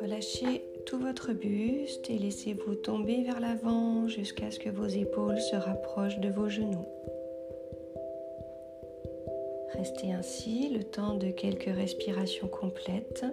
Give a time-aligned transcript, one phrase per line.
[0.00, 5.56] Relâchez tout votre buste et laissez-vous tomber vers l'avant jusqu'à ce que vos épaules se
[5.56, 6.86] rapprochent de vos genoux.
[9.74, 13.24] Restez ainsi le temps de quelques respirations complètes.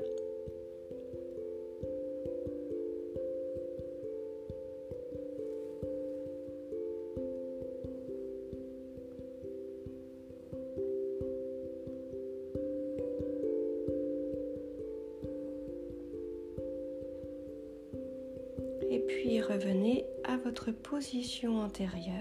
[19.41, 22.15] Revenez à votre position antérieure.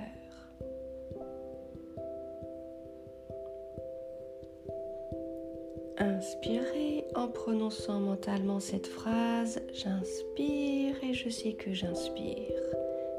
[5.99, 12.63] Inspirez en prononçant mentalement cette phrase J'inspire et je sais que j'inspire.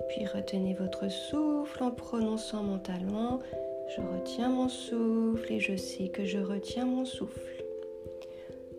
[0.09, 3.39] Puis retenez votre souffle en prononçant mentalement
[3.95, 7.63] Je retiens mon souffle et je sais que je retiens mon souffle.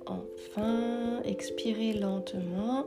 [0.06, 2.86] Enfin, expirez lentement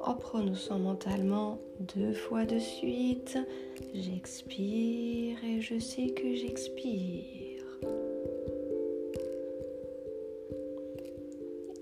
[0.00, 3.38] en prononçant mentalement deux fois de suite
[3.94, 7.50] J'expire et je sais que j'expire.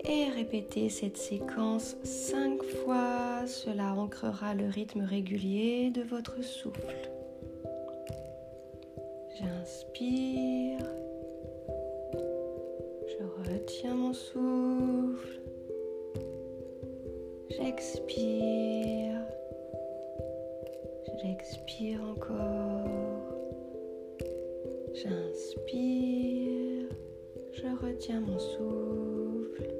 [0.09, 3.45] et répétez cette séquence cinq fois.
[3.45, 7.11] Cela ancrera le rythme régulier de votre souffle.
[9.39, 10.98] J'inspire.
[21.21, 22.87] J'expire encore.
[24.93, 26.87] J'inspire.
[27.51, 29.73] Je retiens mon souffle.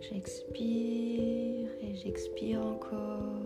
[0.00, 3.38] J'expire et j'expire encore.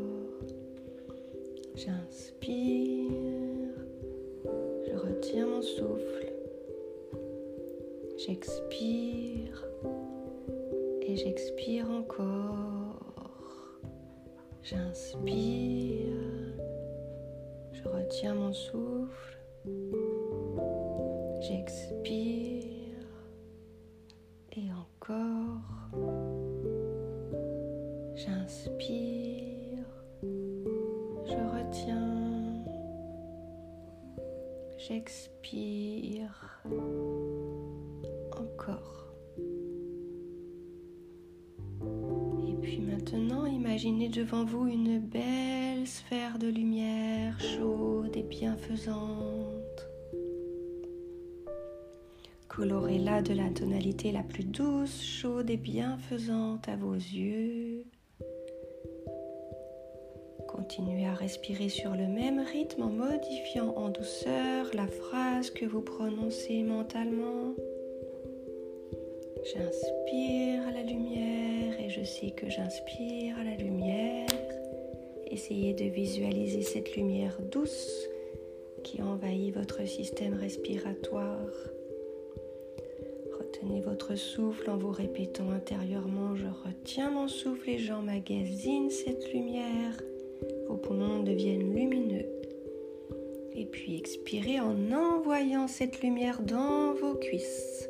[1.77, 3.11] J'inspire.
[4.87, 6.33] Je retiens mon souffle.
[8.17, 9.69] J'expire
[11.03, 13.03] et j'expire encore.
[14.63, 16.44] J'inspire.
[18.05, 19.39] Retiens mon souffle.
[21.41, 23.09] J'expire
[24.53, 25.63] et encore.
[28.15, 29.87] J'inspire,
[30.23, 32.63] je retiens,
[34.77, 36.63] j'expire
[38.39, 39.15] encore.
[42.51, 45.44] Et puis maintenant, imaginez devant vous une belle
[46.11, 49.89] de lumière chaude et bienfaisante.
[52.49, 57.85] Colorez-la de la tonalité la plus douce, chaude et bienfaisante à vos yeux.
[60.47, 65.81] Continuez à respirer sur le même rythme en modifiant en douceur la phrase que vous
[65.81, 67.55] prononcez mentalement.
[69.45, 74.54] J'inspire à la lumière et je sais que j'inspire à la lumière.
[75.35, 78.07] Essayez de visualiser cette lumière douce
[78.85, 81.51] qui envahit votre système respiratoire.
[83.37, 90.01] Retenez votre souffle en vous répétant intérieurement Je retiens mon souffle et j'emmagasine cette lumière
[90.69, 92.27] vos poumons deviennent lumineux.
[93.57, 97.89] Et puis expirez en envoyant cette lumière dans vos cuisses.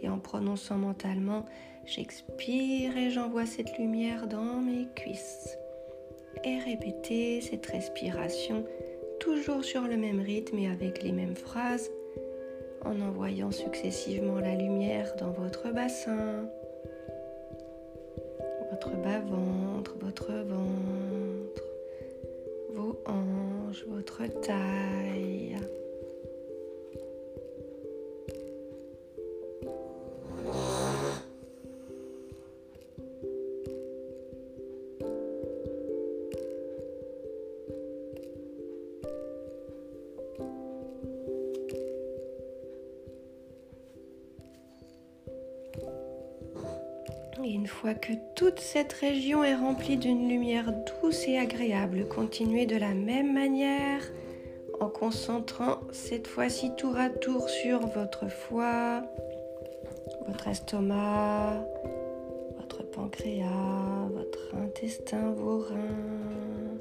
[0.00, 1.44] Et en prononçant mentalement,
[1.86, 5.58] j'expire et j'envoie cette lumière dans mes cuisses.
[6.42, 8.64] Et répétez cette respiration
[9.20, 11.90] toujours sur le même rythme et avec les mêmes phrases,
[12.84, 16.48] en envoyant successivement la lumière dans votre bassin,
[18.70, 21.64] votre bas-ventre, votre ventre
[22.74, 25.03] vos hanches, votre taille.
[47.46, 52.64] Et une fois que toute cette région est remplie d'une lumière douce et agréable, continuez
[52.64, 54.00] de la même manière
[54.80, 59.02] en concentrant cette fois-ci tour à tour sur votre foie,
[60.26, 61.66] votre estomac,
[62.56, 66.78] votre pancréas, votre intestin, vos reins.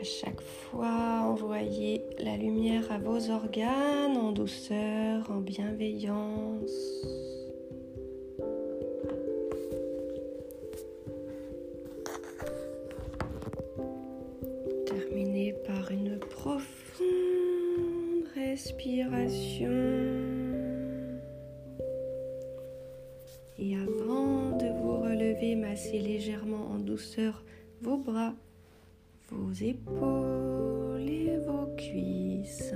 [0.00, 7.23] À chaque fois, envoyez la lumière à vos organes en douceur, en bienveillance.
[15.66, 17.04] par une profonde
[18.34, 19.70] respiration.
[23.58, 27.44] Et avant de vous relever, massez légèrement en douceur
[27.82, 28.34] vos bras,
[29.30, 32.74] vos épaules et vos cuisses.